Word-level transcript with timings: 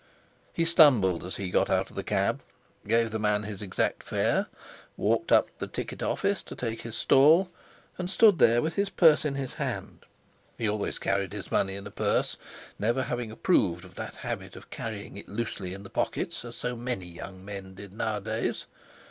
He 0.51 0.65
stumbled 0.65 1.23
as 1.23 1.35
he 1.35 1.51
got 1.51 1.69
out 1.69 1.91
of 1.91 1.95
the 1.95 2.03
cab, 2.03 2.41
gave 2.87 3.11
the 3.11 3.19
man 3.19 3.43
his 3.43 3.61
exact 3.61 4.01
fare, 4.01 4.47
walked 4.97 5.31
up 5.31 5.45
to 5.49 5.59
the 5.59 5.67
ticket 5.67 6.01
office 6.01 6.41
to 6.41 6.55
take 6.55 6.81
his 6.81 6.95
stall, 6.97 7.51
and 7.99 8.09
stood 8.09 8.39
there 8.39 8.63
with 8.63 8.73
his 8.73 8.89
purse 8.89 9.25
in 9.25 9.35
his 9.35 9.53
hand—he 9.53 10.67
always 10.67 10.97
carried 10.97 11.33
his 11.33 11.51
money 11.51 11.75
in 11.75 11.85
a 11.85 11.91
purse, 11.91 12.37
never 12.79 13.03
having 13.03 13.29
approved 13.29 13.85
of 13.85 13.93
that 13.93 14.15
habit 14.15 14.55
of 14.55 14.71
carrying 14.71 15.17
it 15.17 15.29
loosely 15.29 15.71
in 15.71 15.83
the 15.83 15.89
pockets, 15.91 16.43
as 16.43 16.55
so 16.55 16.75
many 16.75 17.05
young 17.05 17.45
men 17.45 17.75
did 17.75 17.93
nowadays. 17.93 18.65